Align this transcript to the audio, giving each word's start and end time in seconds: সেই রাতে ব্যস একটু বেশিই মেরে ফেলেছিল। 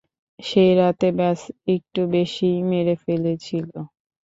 সেই 0.39 0.71
রাতে 0.77 1.07
ব্যস 1.17 1.41
একটু 1.75 2.01
বেশিই 2.13 2.59
মেরে 2.69 2.95
ফেলেছিল। 3.03 3.69